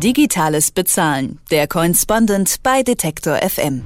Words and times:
Digitales 0.00 0.70
Bezahlen. 0.70 1.38
Der 1.50 1.68
Correspondent 1.68 2.56
bei 2.62 2.82
Detektor 2.82 3.36
FM. 3.36 3.82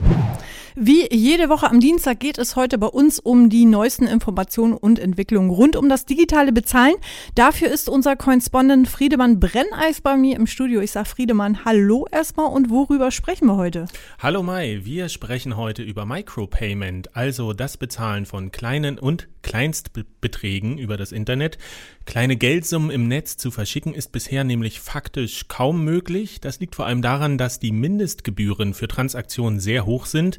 Wie 0.76 1.06
jede 1.14 1.50
Woche 1.50 1.70
am 1.70 1.78
Dienstag 1.78 2.18
geht 2.18 2.36
es 2.36 2.56
heute 2.56 2.78
bei 2.78 2.88
uns 2.88 3.20
um 3.20 3.48
die 3.48 3.64
neuesten 3.64 4.08
Informationen 4.08 4.72
und 4.72 4.98
Entwicklungen 4.98 5.50
rund 5.50 5.76
um 5.76 5.88
das 5.88 6.04
digitale 6.04 6.50
Bezahlen. 6.50 6.96
Dafür 7.36 7.70
ist 7.70 7.88
unser 7.88 8.16
Correspondent 8.16 8.88
Friedemann 8.88 9.38
Brenneis 9.38 10.00
bei 10.00 10.16
mir 10.16 10.34
im 10.34 10.48
Studio. 10.48 10.80
Ich 10.80 10.90
sage 10.90 11.08
Friedemann, 11.08 11.64
hallo 11.64 12.08
erstmal 12.10 12.46
und 12.46 12.70
worüber 12.70 13.12
sprechen 13.12 13.46
wir 13.46 13.56
heute? 13.56 13.86
Hallo 14.18 14.42
Mai, 14.42 14.80
wir 14.82 15.08
sprechen 15.08 15.56
heute 15.56 15.84
über 15.84 16.06
Micropayment, 16.06 17.14
also 17.14 17.52
das 17.52 17.76
Bezahlen 17.76 18.26
von 18.26 18.50
kleinen 18.50 18.98
und 18.98 19.28
Kleinstbeträgen 19.42 20.78
über 20.78 20.96
das 20.96 21.12
Internet. 21.12 21.58
Kleine 22.06 22.34
Geldsummen 22.34 22.90
im 22.90 23.06
Netz 23.06 23.36
zu 23.36 23.52
verschicken 23.52 23.94
ist 23.94 24.10
bisher 24.10 24.42
nämlich 24.42 24.80
faktisch 24.80 25.46
kaum 25.46 25.84
möglich. 25.84 26.40
Das 26.40 26.58
liegt 26.58 26.74
vor 26.74 26.86
allem 26.86 27.02
daran, 27.02 27.38
dass 27.38 27.60
die 27.60 27.70
Mindestgebühren 27.70 28.74
für 28.74 28.88
Transaktionen 28.88 29.60
sehr 29.60 29.86
hoch 29.86 30.06
sind. 30.06 30.38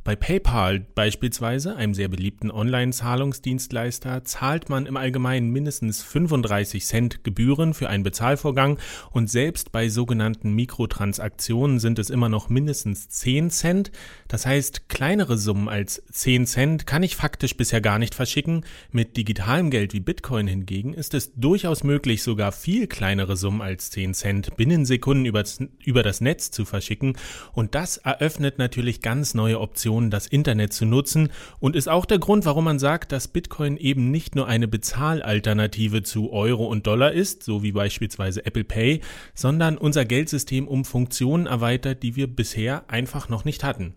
Bei 0.03 0.15
PayPal 0.15 0.79
beispielsweise, 0.79 1.75
einem 1.75 1.93
sehr 1.93 2.07
beliebten 2.07 2.49
Online-Zahlungsdienstleister, 2.49 4.23
zahlt 4.23 4.67
man 4.67 4.87
im 4.87 4.97
Allgemeinen 4.97 5.51
mindestens 5.51 6.01
35 6.01 6.83
Cent 6.83 7.23
Gebühren 7.23 7.75
für 7.75 7.87
einen 7.87 8.01
Bezahlvorgang 8.01 8.79
und 9.11 9.29
selbst 9.29 9.71
bei 9.71 9.89
sogenannten 9.89 10.53
Mikrotransaktionen 10.53 11.79
sind 11.79 11.99
es 11.99 12.09
immer 12.09 12.29
noch 12.29 12.49
mindestens 12.49 13.09
10 13.09 13.51
Cent. 13.51 13.91
Das 14.27 14.47
heißt, 14.47 14.89
kleinere 14.89 15.37
Summen 15.37 15.69
als 15.69 16.01
10 16.11 16.47
Cent 16.47 16.87
kann 16.87 17.03
ich 17.03 17.15
faktisch 17.15 17.55
bisher 17.55 17.79
gar 17.79 17.99
nicht 17.99 18.15
verschicken. 18.15 18.65
Mit 18.91 19.17
digitalem 19.17 19.69
Geld 19.69 19.93
wie 19.93 19.99
Bitcoin 19.99 20.47
hingegen 20.47 20.95
ist 20.95 21.13
es 21.13 21.31
durchaus 21.35 21.83
möglich, 21.83 22.23
sogar 22.23 22.51
viel 22.51 22.87
kleinere 22.87 23.37
Summen 23.37 23.61
als 23.61 23.91
10 23.91 24.15
Cent 24.15 24.57
binnen 24.57 24.83
Sekunden 24.85 25.25
über 25.25 26.01
das 26.01 26.21
Netz 26.21 26.49
zu 26.49 26.65
verschicken 26.65 27.17
und 27.53 27.75
das 27.75 27.97
eröffnet 27.97 28.57
natürlich 28.57 29.01
ganz 29.01 29.35
neue 29.35 29.59
Optionen 29.59 29.90
Optionen, 29.91 30.09
das 30.09 30.27
Internet 30.27 30.73
zu 30.73 30.85
nutzen 30.85 31.29
und 31.59 31.75
ist 31.75 31.89
auch 31.89 32.05
der 32.05 32.19
Grund, 32.19 32.45
warum 32.45 32.63
man 32.63 32.79
sagt, 32.79 33.11
dass 33.11 33.27
Bitcoin 33.27 33.75
eben 33.75 34.09
nicht 34.09 34.35
nur 34.35 34.47
eine 34.47 34.67
Bezahlalternative 34.67 36.03
zu 36.03 36.31
Euro 36.31 36.65
und 36.65 36.87
Dollar 36.87 37.11
ist, 37.11 37.43
so 37.43 37.61
wie 37.61 37.73
beispielsweise 37.73 38.45
Apple 38.45 38.63
Pay, 38.63 39.01
sondern 39.35 39.77
unser 39.77 40.05
Geldsystem 40.05 40.67
um 40.67 40.85
Funktionen 40.85 41.45
erweitert, 41.45 42.03
die 42.03 42.15
wir 42.15 42.27
bisher 42.27 42.89
einfach 42.89 43.27
noch 43.27 43.43
nicht 43.43 43.63
hatten. 43.63 43.93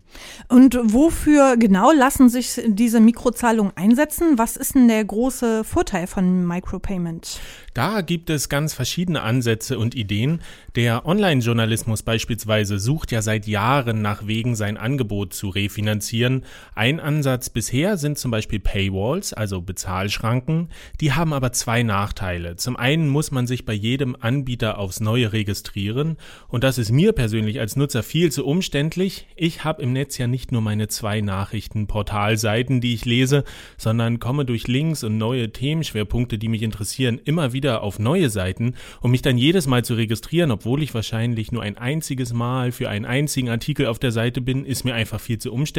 Und 0.49 0.77
wofür 0.83 1.55
genau 1.57 1.91
lassen 1.91 2.27
sich 2.27 2.61
diese 2.67 2.99
Mikrozahlungen 2.99 3.71
einsetzen? 3.77 4.37
Was 4.37 4.57
ist 4.57 4.75
denn 4.75 4.89
der 4.89 5.05
große 5.05 5.63
Vorteil 5.63 6.07
von 6.07 6.45
Micropayment? 6.45 7.39
Da 7.73 8.01
gibt 8.01 8.29
es 8.29 8.47
ganz 8.47 8.73
verschiedene 8.73 9.21
Ansätze 9.21 9.77
und 9.77 9.95
Ideen. 9.95 10.41
Der 10.75 11.05
Online-Journalismus 11.05 12.03
beispielsweise 12.03 12.79
sucht 12.79 13.11
ja 13.11 13.21
seit 13.21 13.47
Jahren 13.47 14.01
nach 14.01 14.27
Wegen, 14.27 14.55
sein 14.55 14.77
Angebot 14.77 15.33
zu 15.33 15.49
refinanzieren. 15.85 16.43
Ein 16.73 16.99
Ansatz 16.99 17.49
bisher 17.49 17.97
sind 17.97 18.17
zum 18.17 18.31
Beispiel 18.31 18.59
Paywalls, 18.59 19.33
also 19.33 19.61
Bezahlschranken. 19.61 20.69
Die 20.99 21.13
haben 21.13 21.33
aber 21.33 21.51
zwei 21.51 21.83
Nachteile. 21.83 22.55
Zum 22.55 22.75
einen 22.75 23.07
muss 23.07 23.31
man 23.31 23.47
sich 23.47 23.65
bei 23.65 23.73
jedem 23.73 24.15
Anbieter 24.19 24.79
aufs 24.79 24.99
Neue 24.99 25.31
registrieren 25.31 26.17
und 26.47 26.63
das 26.63 26.77
ist 26.77 26.91
mir 26.91 27.13
persönlich 27.13 27.59
als 27.59 27.75
Nutzer 27.75 28.03
viel 28.03 28.31
zu 28.31 28.45
umständlich. 28.45 29.27
Ich 29.35 29.63
habe 29.63 29.81
im 29.81 29.93
Netz 29.93 30.17
ja 30.17 30.27
nicht 30.27 30.51
nur 30.51 30.61
meine 30.61 30.87
zwei 30.87 31.21
Nachrichtenportalseiten, 31.21 32.81
die 32.81 32.93
ich 32.93 33.05
lese, 33.05 33.43
sondern 33.77 34.19
komme 34.19 34.45
durch 34.45 34.67
Links 34.67 35.03
und 35.03 35.17
neue 35.17 35.51
Themenschwerpunkte, 35.51 36.37
die 36.37 36.47
mich 36.47 36.63
interessieren, 36.63 37.21
immer 37.23 37.53
wieder 37.53 37.83
auf 37.83 37.99
neue 37.99 38.29
Seiten, 38.29 38.75
um 39.01 39.11
mich 39.11 39.21
dann 39.21 39.37
jedes 39.37 39.67
Mal 39.67 39.85
zu 39.85 39.93
registrieren, 39.93 40.51
obwohl 40.51 40.81
ich 40.81 40.93
wahrscheinlich 40.93 41.51
nur 41.51 41.61
ein 41.61 41.77
einziges 41.77 42.33
Mal 42.33 42.71
für 42.71 42.89
einen 42.89 43.05
einzigen 43.05 43.49
Artikel 43.49 43.87
auf 43.87 43.99
der 43.99 44.11
Seite 44.11 44.41
bin, 44.41 44.65
ist 44.65 44.83
mir 44.83 44.95
einfach 44.95 45.19
viel 45.19 45.37
zu 45.37 45.53
umständlich. 45.53 45.74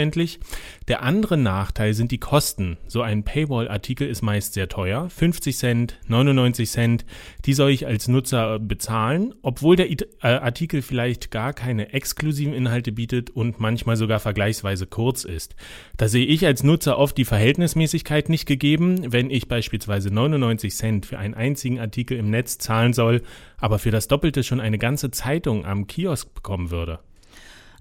Der 0.88 1.02
andere 1.02 1.36
Nachteil 1.36 1.94
sind 1.94 2.12
die 2.12 2.18
Kosten. 2.18 2.76
So 2.86 3.02
ein 3.02 3.24
Paywall-Artikel 3.24 4.08
ist 4.08 4.22
meist 4.22 4.54
sehr 4.54 4.68
teuer, 4.68 5.08
50 5.10 5.56
Cent, 5.56 5.98
99 6.08 6.70
Cent, 6.70 7.04
die 7.44 7.54
soll 7.54 7.70
ich 7.70 7.86
als 7.86 8.08
Nutzer 8.08 8.58
bezahlen, 8.58 9.34
obwohl 9.42 9.76
der 9.76 9.90
äh, 9.90 9.96
Artikel 10.22 10.82
vielleicht 10.82 11.30
gar 11.30 11.52
keine 11.52 11.92
exklusiven 11.92 12.54
Inhalte 12.54 12.92
bietet 12.92 13.30
und 13.30 13.60
manchmal 13.60 13.96
sogar 13.96 14.20
vergleichsweise 14.20 14.86
kurz 14.86 15.24
ist. 15.24 15.56
Da 15.96 16.08
sehe 16.08 16.26
ich 16.26 16.46
als 16.46 16.62
Nutzer 16.62 16.98
oft 16.98 17.16
die 17.16 17.24
Verhältnismäßigkeit 17.24 18.28
nicht 18.28 18.46
gegeben, 18.46 19.12
wenn 19.12 19.30
ich 19.30 19.48
beispielsweise 19.48 20.12
99 20.12 20.74
Cent 20.74 21.06
für 21.06 21.18
einen 21.18 21.34
einzigen 21.34 21.80
Artikel 21.80 22.18
im 22.18 22.30
Netz 22.30 22.58
zahlen 22.58 22.92
soll, 22.92 23.22
aber 23.58 23.78
für 23.78 23.90
das 23.90 24.08
Doppelte 24.08 24.42
schon 24.42 24.60
eine 24.60 24.78
ganze 24.78 25.10
Zeitung 25.10 25.64
am 25.64 25.86
Kiosk 25.86 26.34
bekommen 26.34 26.70
würde. 26.70 27.00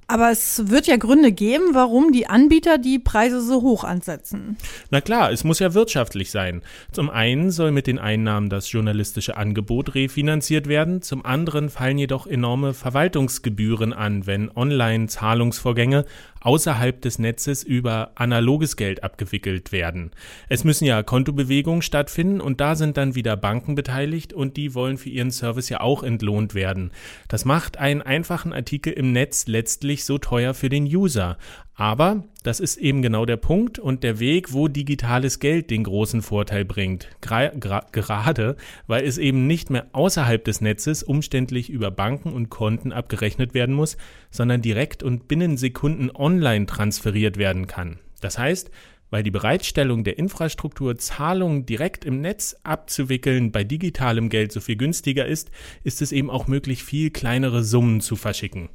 Aber 0.07 0.29
es 0.29 0.69
wird 0.69 0.85
ja 0.85 0.97
Gründe 0.97 1.31
geben, 1.31 1.73
warum 1.73 2.11
die 2.11 2.27
Anbieter 2.27 2.77
die 2.77 2.99
Preise 2.99 3.41
so 3.41 3.61
hoch 3.61 3.83
ansetzen. 3.83 4.57
Na 4.91 5.01
klar, 5.01 5.31
es 5.31 5.43
muss 5.43 5.59
ja 5.59 5.73
wirtschaftlich 5.73 6.29
sein. 6.29 6.61
Zum 6.91 7.09
einen 7.09 7.49
soll 7.49 7.71
mit 7.71 7.87
den 7.87 7.97
Einnahmen 7.97 8.49
das 8.49 8.71
journalistische 8.71 9.35
Angebot 9.35 9.95
refinanziert 9.95 10.67
werden, 10.67 11.01
zum 11.01 11.25
anderen 11.25 11.69
fallen 11.69 11.97
jedoch 11.97 12.27
enorme 12.27 12.73
Verwaltungsgebühren 12.73 13.93
an, 13.93 14.27
wenn 14.27 14.55
Online-Zahlungsvorgänge 14.55 16.05
außerhalb 16.45 17.01
des 17.01 17.17
Netzes 17.17 17.63
über 17.63 18.11
analoges 18.15 18.75
Geld 18.75 19.03
abgewickelt 19.03 19.71
werden. 19.71 20.11
Es 20.47 20.63
müssen 20.63 20.85
ja 20.85 21.01
Kontobewegungen 21.01 21.81
stattfinden 21.81 22.39
und 22.39 22.61
da 22.61 22.75
sind 22.75 22.97
dann 22.97 23.15
wieder 23.15 23.35
Banken 23.35 23.73
beteiligt 23.73 24.31
und 24.31 24.55
die 24.55 24.75
wollen 24.75 24.97
für 24.97 25.09
ihren 25.09 25.31
Service 25.31 25.69
ja 25.69 25.81
auch 25.81 26.03
entlohnt 26.03 26.53
werden. 26.53 26.91
Das 27.27 27.45
macht 27.45 27.77
einen 27.77 28.03
einfachen 28.03 28.53
Artikel 28.53 28.93
im 28.93 29.11
Netz 29.11 29.47
letztlich 29.47 30.05
so 30.05 30.19
teuer 30.19 30.53
für 30.53 30.69
den 30.69 30.85
User. 30.85 31.37
Aber 31.75 32.23
das 32.43 32.61
ist 32.61 32.77
eben 32.77 33.01
genau 33.01 33.25
der 33.25 33.35
Punkt 33.35 33.79
und 33.79 34.01
der 34.03 34.19
Weg, 34.19 34.53
wo 34.53 34.69
digitales 34.69 35.39
Geld 35.39 35.69
den 35.69 35.83
großen 35.83 36.21
Vorteil 36.21 36.63
bringt. 36.63 37.09
Gra 37.19 37.49
gerade, 37.49 38.55
weil 38.87 39.03
es 39.03 39.17
eben 39.17 39.45
nicht 39.45 39.69
mehr 39.69 39.87
außerhalb 39.91 40.43
des 40.45 40.61
Netzes 40.61 41.03
umständlich 41.03 41.69
über 41.69 41.91
Banken 41.91 42.31
und 42.31 42.49
Konten 42.49 42.93
abgerechnet 42.93 43.53
werden 43.53 43.75
muss, 43.75 43.97
sondern 44.31 44.61
direkt 44.61 45.03
und 45.03 45.27
binnen 45.27 45.57
Sekunden 45.57 46.09
online 46.13 46.65
transferiert 46.65 47.35
werden 47.37 47.67
kann. 47.67 47.99
Das 48.21 48.39
heißt, 48.39 48.71
weil 49.09 49.23
die 49.23 49.31
Bereitstellung 49.31 50.05
der 50.05 50.17
Infrastruktur, 50.17 50.97
Zahlungen 50.97 51.65
direkt 51.65 52.05
im 52.05 52.21
Netz 52.21 52.55
abzuwickeln, 52.63 53.51
bei 53.51 53.65
digitalem 53.65 54.29
Geld 54.29 54.53
so 54.53 54.61
viel 54.61 54.77
günstiger 54.77 55.25
ist, 55.25 55.51
ist 55.83 56.01
es 56.01 56.13
eben 56.13 56.29
auch 56.29 56.47
möglich, 56.47 56.83
viel 56.83 57.11
kleinere 57.11 57.63
Summen 57.63 57.99
zu 57.99 58.15
verschicken. 58.15 58.69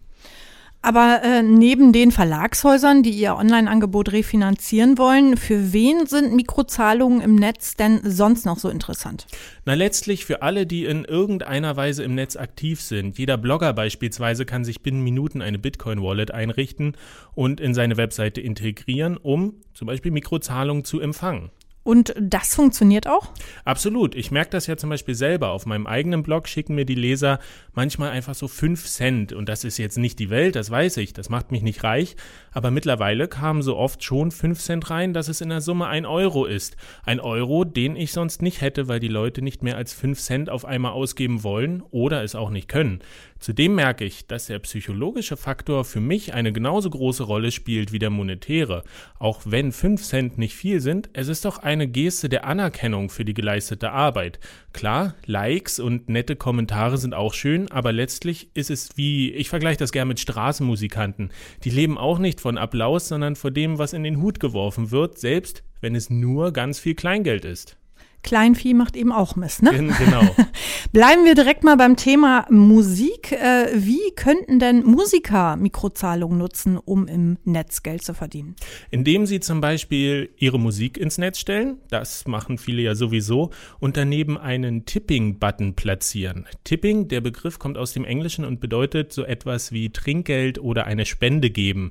Aber 0.82 1.20
äh, 1.22 1.42
neben 1.42 1.92
den 1.92 2.10
Verlagshäusern, 2.10 3.02
die 3.02 3.10
ihr 3.10 3.36
Online-Angebot 3.36 4.12
refinanzieren 4.12 4.96
wollen, 4.96 5.36
für 5.36 5.74
wen 5.74 6.06
sind 6.06 6.34
Mikrozahlungen 6.34 7.20
im 7.20 7.34
Netz 7.34 7.74
denn 7.74 8.00
sonst 8.02 8.46
noch 8.46 8.58
so 8.58 8.70
interessant? 8.70 9.26
Na, 9.66 9.74
letztlich 9.74 10.24
für 10.24 10.40
alle, 10.40 10.66
die 10.66 10.86
in 10.86 11.04
irgendeiner 11.04 11.76
Weise 11.76 12.02
im 12.02 12.14
Netz 12.14 12.36
aktiv 12.36 12.80
sind. 12.80 13.18
Jeder 13.18 13.36
Blogger 13.36 13.74
beispielsweise 13.74 14.46
kann 14.46 14.64
sich 14.64 14.80
binnen 14.80 15.04
Minuten 15.04 15.42
eine 15.42 15.58
Bitcoin-Wallet 15.58 16.30
einrichten 16.30 16.96
und 17.34 17.60
in 17.60 17.74
seine 17.74 17.98
Webseite 17.98 18.40
integrieren, 18.40 19.18
um 19.18 19.56
zum 19.74 19.86
Beispiel 19.86 20.12
Mikrozahlungen 20.12 20.84
zu 20.84 20.98
empfangen. 20.98 21.50
Und 21.82 22.14
das 22.20 22.54
funktioniert 22.54 23.06
auch? 23.06 23.32
Absolut. 23.64 24.14
Ich 24.14 24.30
merke 24.30 24.50
das 24.50 24.66
ja 24.66 24.76
zum 24.76 24.90
Beispiel 24.90 25.14
selber. 25.14 25.50
Auf 25.50 25.64
meinem 25.64 25.86
eigenen 25.86 26.22
Blog 26.22 26.46
schicken 26.46 26.74
mir 26.74 26.84
die 26.84 26.94
Leser 26.94 27.40
manchmal 27.72 28.10
einfach 28.10 28.34
so 28.34 28.48
fünf 28.48 28.86
Cent. 28.86 29.32
Und 29.32 29.48
das 29.48 29.64
ist 29.64 29.78
jetzt 29.78 29.96
nicht 29.96 30.18
die 30.18 30.28
Welt, 30.28 30.56
das 30.56 30.70
weiß 30.70 30.98
ich. 30.98 31.14
Das 31.14 31.30
macht 31.30 31.52
mich 31.52 31.62
nicht 31.62 31.82
reich. 31.82 32.16
Aber 32.52 32.70
mittlerweile 32.70 33.28
kamen 33.28 33.62
so 33.62 33.76
oft 33.76 34.02
schon 34.02 34.30
fünf 34.30 34.60
Cent 34.60 34.90
rein, 34.90 35.12
dass 35.12 35.28
es 35.28 35.40
in 35.40 35.48
der 35.50 35.60
Summe 35.60 35.86
ein 35.86 36.06
Euro 36.06 36.44
ist. 36.44 36.76
Ein 37.04 37.20
Euro, 37.20 37.64
den 37.64 37.96
ich 37.96 38.12
sonst 38.12 38.42
nicht 38.42 38.60
hätte, 38.60 38.88
weil 38.88 39.00
die 39.00 39.08
Leute 39.08 39.42
nicht 39.42 39.62
mehr 39.62 39.76
als 39.76 39.92
fünf 39.92 40.20
Cent 40.20 40.50
auf 40.50 40.64
einmal 40.64 40.92
ausgeben 40.92 41.42
wollen 41.42 41.82
oder 41.90 42.22
es 42.22 42.34
auch 42.34 42.50
nicht 42.50 42.68
können. 42.68 43.00
Zudem 43.40 43.74
merke 43.74 44.04
ich, 44.04 44.26
dass 44.26 44.46
der 44.46 44.58
psychologische 44.58 45.38
Faktor 45.38 45.86
für 45.86 46.00
mich 46.00 46.34
eine 46.34 46.52
genauso 46.52 46.90
große 46.90 47.22
Rolle 47.22 47.50
spielt 47.52 47.90
wie 47.90 47.98
der 47.98 48.10
monetäre. 48.10 48.84
Auch 49.18 49.40
wenn 49.46 49.72
fünf 49.72 50.02
Cent 50.02 50.36
nicht 50.36 50.54
viel 50.54 50.80
sind, 50.80 51.08
es 51.14 51.28
ist 51.28 51.46
doch 51.46 51.58
eine 51.58 51.88
Geste 51.88 52.28
der 52.28 52.44
Anerkennung 52.44 53.08
für 53.08 53.24
die 53.24 53.32
geleistete 53.32 53.92
Arbeit. 53.92 54.40
Klar, 54.74 55.14
Likes 55.24 55.80
und 55.80 56.10
nette 56.10 56.36
Kommentare 56.36 56.98
sind 56.98 57.14
auch 57.14 57.32
schön, 57.32 57.70
aber 57.70 57.92
letztlich 57.92 58.50
ist 58.52 58.70
es 58.70 58.90
wie, 58.96 59.32
ich 59.32 59.48
vergleiche 59.48 59.78
das 59.78 59.92
gern 59.92 60.08
mit 60.08 60.20
Straßenmusikanten. 60.20 61.30
Die 61.64 61.70
leben 61.70 61.96
auch 61.96 62.18
nicht 62.18 62.39
von 62.40 62.58
Applaus, 62.58 63.08
sondern 63.08 63.36
von 63.36 63.54
dem, 63.54 63.78
was 63.78 63.92
in 63.92 64.02
den 64.02 64.20
Hut 64.20 64.40
geworfen 64.40 64.90
wird, 64.90 65.18
selbst 65.18 65.62
wenn 65.80 65.94
es 65.94 66.10
nur 66.10 66.52
ganz 66.52 66.78
viel 66.78 66.94
Kleingeld 66.94 67.44
ist. 67.44 67.76
Kleinvieh 68.22 68.74
macht 68.74 68.96
eben 68.96 69.12
auch 69.12 69.34
Mist, 69.36 69.62
ne? 69.62 69.70
Genau. 69.72 70.22
Bleiben 70.92 71.24
wir 71.24 71.34
direkt 71.34 71.64
mal 71.64 71.76
beim 71.76 71.96
Thema 71.96 72.46
Musik. 72.50 73.32
Äh, 73.32 73.68
wie 73.74 74.12
könnten 74.14 74.58
denn 74.58 74.84
Musiker 74.84 75.56
Mikrozahlungen 75.56 76.36
nutzen, 76.36 76.76
um 76.76 77.06
im 77.06 77.38
Netz 77.44 77.82
Geld 77.82 78.04
zu 78.04 78.12
verdienen? 78.12 78.56
Indem 78.90 79.24
sie 79.24 79.40
zum 79.40 79.60
Beispiel 79.60 80.30
ihre 80.36 80.60
Musik 80.60 80.98
ins 80.98 81.16
Netz 81.16 81.38
stellen, 81.38 81.78
das 81.88 82.26
machen 82.26 82.58
viele 82.58 82.82
ja 82.82 82.94
sowieso, 82.94 83.50
und 83.78 83.96
daneben 83.96 84.36
einen 84.36 84.84
Tipping-Button 84.84 85.74
platzieren. 85.74 86.46
Tipping, 86.64 87.08
der 87.08 87.22
Begriff 87.22 87.58
kommt 87.58 87.78
aus 87.78 87.94
dem 87.94 88.04
Englischen 88.04 88.44
und 88.44 88.60
bedeutet 88.60 89.12
so 89.12 89.24
etwas 89.24 89.72
wie 89.72 89.90
Trinkgeld 89.90 90.58
oder 90.58 90.86
eine 90.86 91.06
Spende 91.06 91.50
geben. 91.50 91.90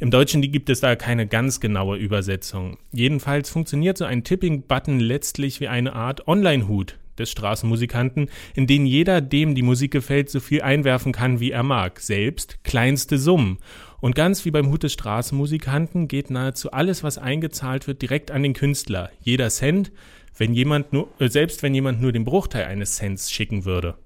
Im 0.00 0.12
Deutschen 0.12 0.42
gibt 0.42 0.70
es 0.70 0.78
da 0.78 0.94
keine 0.94 1.26
ganz 1.26 1.58
genaue 1.58 1.96
Übersetzung. 1.96 2.78
Jedenfalls 2.92 3.50
funktioniert 3.50 3.98
so 3.98 4.04
ein 4.04 4.22
Tipping-Button 4.22 5.00
letztlich 5.00 5.58
wie 5.58 5.66
eine 5.66 5.92
Art 5.92 6.28
Online-Hut 6.28 6.98
des 7.18 7.32
Straßenmusikanten, 7.32 8.30
in 8.54 8.68
den 8.68 8.86
jeder, 8.86 9.20
dem 9.20 9.56
die 9.56 9.62
Musik 9.62 9.90
gefällt, 9.90 10.30
so 10.30 10.38
viel 10.38 10.62
einwerfen 10.62 11.10
kann, 11.10 11.40
wie 11.40 11.50
er 11.50 11.64
mag, 11.64 11.98
selbst 11.98 12.62
kleinste 12.62 13.18
Summen. 13.18 13.58
Und 14.00 14.14
ganz 14.14 14.44
wie 14.44 14.52
beim 14.52 14.70
Hut 14.70 14.84
des 14.84 14.92
Straßenmusikanten 14.92 16.06
geht 16.06 16.30
nahezu 16.30 16.70
alles, 16.70 17.02
was 17.02 17.18
eingezahlt 17.18 17.88
wird, 17.88 18.00
direkt 18.00 18.30
an 18.30 18.44
den 18.44 18.52
Künstler. 18.52 19.10
Jeder 19.20 19.50
Cent, 19.50 19.90
wenn 20.36 20.54
jemand 20.54 20.92
nur, 20.92 21.08
äh, 21.18 21.28
selbst 21.28 21.64
wenn 21.64 21.74
jemand 21.74 22.00
nur 22.00 22.12
den 22.12 22.24
Bruchteil 22.24 22.66
eines 22.66 22.94
Cents 22.94 23.32
schicken 23.32 23.64
würde. 23.64 23.96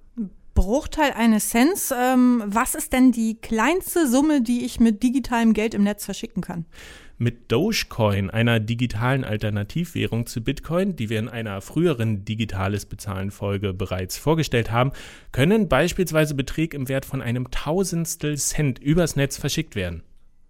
Bruchteil 0.55 1.13
eines 1.13 1.51
Cents. 1.51 1.93
Ähm, 1.97 2.43
was 2.47 2.75
ist 2.75 2.93
denn 2.93 3.13
die 3.13 3.37
kleinste 3.41 4.07
Summe, 4.07 4.43
die 4.43 4.65
ich 4.65 4.81
mit 4.81 5.03
digitalem 5.03 5.53
Geld 5.53 5.75
im 5.75 5.83
Netz 5.83 6.05
verschicken 6.05 6.43
kann? 6.43 6.67
Mit 7.19 7.53
Dogecoin, 7.53 8.31
einer 8.31 8.59
digitalen 8.59 9.23
Alternativwährung 9.23 10.27
zu 10.27 10.43
Bitcoin, 10.43 10.97
die 10.97 11.09
wir 11.09 11.21
in 11.21 11.29
einer 11.29 11.61
früheren 11.61 12.25
digitales 12.25 12.85
Bezahlen 12.85 13.31
Folge 13.31 13.73
bereits 13.73 14.17
vorgestellt 14.17 14.73
haben, 14.73 14.91
können 15.31 15.69
beispielsweise 15.69 16.35
Beträge 16.35 16.77
im 16.77 16.89
Wert 16.89 17.05
von 17.05 17.23
einem 17.23 17.51
Tausendstel 17.51 18.37
Cent 18.39 18.81
übers 18.81 19.15
Netz 19.15 19.37
verschickt 19.37 19.77
werden. 19.77 20.03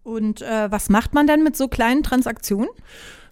Und 0.02 0.43
äh, 0.43 0.70
was 0.70 0.88
macht 0.88 1.14
man 1.14 1.26
denn 1.26 1.44
mit 1.44 1.56
so 1.56 1.69
kleinen 1.69 2.02
Transaktionen? 2.02 2.70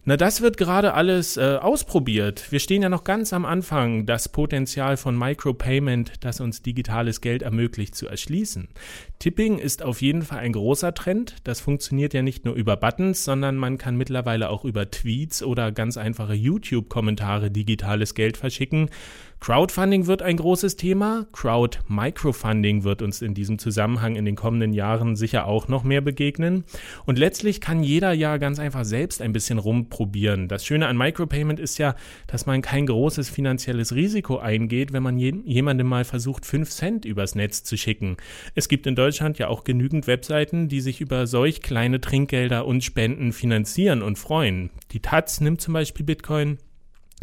Na, 0.06 0.16
das 0.16 0.40
wird 0.40 0.56
gerade 0.56 0.94
alles 0.94 1.36
äh, 1.36 1.58
ausprobiert. 1.60 2.50
Wir 2.50 2.58
stehen 2.58 2.80
ja 2.80 2.88
noch 2.88 3.04
ganz 3.04 3.34
am 3.34 3.44
Anfang, 3.44 4.06
das 4.06 4.30
Potenzial 4.30 4.96
von 4.96 5.16
Micropayment, 5.16 6.24
das 6.24 6.40
uns 6.40 6.62
digitales 6.62 7.20
Geld 7.20 7.42
ermöglicht, 7.42 7.94
zu 7.94 8.08
erschließen. 8.08 8.68
Tipping 9.18 9.58
ist 9.58 9.82
auf 9.82 10.00
jeden 10.00 10.22
Fall 10.22 10.38
ein 10.38 10.54
großer 10.54 10.94
Trend. 10.94 11.36
Das 11.44 11.60
funktioniert 11.60 12.14
ja 12.14 12.22
nicht 12.22 12.46
nur 12.46 12.54
über 12.54 12.78
Buttons, 12.78 13.24
sondern 13.24 13.56
man 13.56 13.76
kann 13.76 13.96
mittlerweile 13.96 14.48
auch 14.48 14.64
über 14.64 14.90
Tweets 14.90 15.42
oder 15.42 15.70
ganz 15.70 15.98
einfache 15.98 16.32
YouTube-Kommentare 16.32 17.50
digitales 17.50 18.14
Geld 18.14 18.38
verschicken. 18.38 18.88
Crowdfunding 19.40 20.06
wird 20.06 20.20
ein 20.20 20.36
großes 20.36 20.76
Thema. 20.76 21.26
Crowd-Microfunding 21.32 22.84
wird 22.84 23.00
uns 23.00 23.22
in 23.22 23.32
diesem 23.32 23.58
Zusammenhang 23.58 24.14
in 24.16 24.26
den 24.26 24.36
kommenden 24.36 24.74
Jahren 24.74 25.16
sicher 25.16 25.46
auch 25.46 25.66
noch 25.66 25.82
mehr 25.82 26.02
begegnen. 26.02 26.64
Und 27.06 27.18
letztlich 27.18 27.62
kann 27.62 27.82
jeder 27.82 28.12
ja 28.12 28.36
ganz 28.36 28.58
einfach 28.58 28.84
selbst 28.84 29.22
ein 29.22 29.32
bisschen 29.32 29.58
rumprobieren. 29.58 30.46
Das 30.46 30.66
Schöne 30.66 30.88
an 30.88 30.98
Micropayment 30.98 31.58
ist 31.58 31.78
ja, 31.78 31.94
dass 32.26 32.44
man 32.44 32.60
kein 32.60 32.84
großes 32.84 33.30
finanzielles 33.30 33.94
Risiko 33.94 34.36
eingeht, 34.36 34.92
wenn 34.92 35.02
man 35.02 35.18
je 35.18 35.34
jemandem 35.46 35.86
mal 35.86 36.04
versucht, 36.04 36.44
5 36.44 36.68
Cent 36.68 37.04
übers 37.06 37.34
Netz 37.34 37.64
zu 37.64 37.78
schicken. 37.78 38.18
Es 38.54 38.68
gibt 38.68 38.86
in 38.86 38.94
Deutschland 38.94 39.38
ja 39.38 39.48
auch 39.48 39.64
genügend 39.64 40.06
Webseiten, 40.06 40.68
die 40.68 40.82
sich 40.82 41.00
über 41.00 41.26
solch 41.26 41.62
kleine 41.62 42.02
Trinkgelder 42.02 42.66
und 42.66 42.84
Spenden 42.84 43.32
finanzieren 43.32 44.02
und 44.02 44.18
freuen. 44.18 44.68
Die 44.92 45.00
Taz 45.00 45.40
nimmt 45.40 45.62
zum 45.62 45.72
Beispiel 45.72 46.04
Bitcoin. 46.04 46.58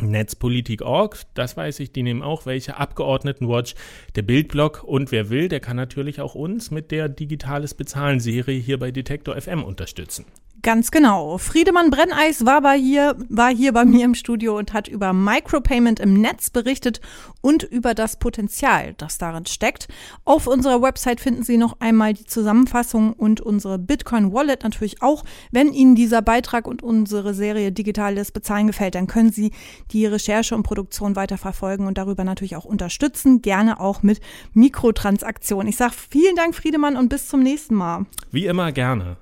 Netzpolitik.org, 0.02 1.18
das 1.34 1.58
weiß 1.58 1.80
ich, 1.80 1.92
die 1.92 2.04
nehmen 2.04 2.22
auch 2.22 2.46
welche, 2.46 2.78
Abgeordnetenwatch, 2.78 3.76
der 4.16 4.22
Bildblog 4.22 4.84
und 4.84 5.12
wer 5.12 5.30
will, 5.30 5.50
der 5.50 5.60
kann 5.60 5.76
natürlich 5.76 6.22
auch 6.22 6.36
uns 6.36 6.72
mit 6.72 6.92
der 6.92 7.10
Digitales 7.10 7.74
Bezahlen 7.74 8.20
Serie 8.20 8.60
hier 8.60 8.80
bei 8.80 8.92
Detektor 8.92 9.40
FM 9.40 9.64
unterstützen. 9.64 10.26
Ganz 10.68 10.92
genau. 10.92 11.38
Friedemann 11.38 11.92
Brenneis 11.92 12.46
war, 12.46 12.60
bei 12.60 12.78
hier, 12.78 13.16
war 13.30 13.56
hier 13.56 13.72
bei 13.72 13.86
mir 13.86 14.04
im 14.04 14.16
Studio 14.16 14.58
und 14.58 14.74
hat 14.74 14.90
über 14.90 15.14
Micropayment 15.14 16.02
im 16.02 16.16
Netz 16.16 16.50
berichtet 16.50 17.00
und 17.40 17.64
über 17.64 17.94
das 17.94 18.20
Potenzial, 18.20 18.94
das 18.98 19.18
darin 19.18 19.46
steckt. 19.46 19.88
Auf 20.26 20.46
unserer 20.46 20.82
Website 20.82 21.22
finden 21.22 21.44
Sie 21.44 21.56
noch 21.56 21.80
einmal 21.80 22.14
die 22.14 22.26
Zusammenfassung 22.26 23.14
und 23.14 23.40
unsere 23.40 23.80
Bitcoin 23.80 24.34
Wallet 24.34 24.64
natürlich 24.64 25.02
auch. 25.02 25.24
Wenn 25.52 25.72
Ihnen 25.72 25.96
dieser 25.96 26.22
Beitrag 26.22 26.68
und 26.68 26.84
unsere 26.84 27.34
Serie 27.34 27.72
Digitales 27.72 28.34
Bezahlen 28.34 28.68
gefällt, 28.68 28.96
dann 28.96 29.08
können 29.08 29.32
Sie 29.32 29.54
die 29.92 30.06
Recherche 30.06 30.54
und 30.54 30.64
Produktion 30.64 31.16
weiter 31.16 31.38
verfolgen 31.38 31.88
und 31.88 31.98
darüber 31.98 32.26
natürlich 32.26 32.58
auch 32.58 32.66
unterstützen. 32.66 33.42
Gerne 33.42 33.80
auch 33.80 34.04
mit 34.04 34.20
Mikrotransaktionen. 34.52 35.70
Ich 35.70 35.78
sage 35.78 35.94
vielen 36.10 36.36
Dank, 36.36 36.56
Friedemann, 36.56 36.98
und 36.98 37.08
bis 37.08 37.30
zum 37.30 37.40
nächsten 37.40 37.76
Mal. 37.76 38.06
Wie 38.32 38.48
immer 38.48 38.74
gerne. 38.74 39.16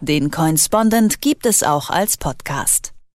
Den 0.00 0.30
Coinspondent 0.30 1.20
gibt 1.20 1.46
es 1.46 1.62
auch 1.62 1.90
als 1.90 2.16
Podcast. 2.16 2.95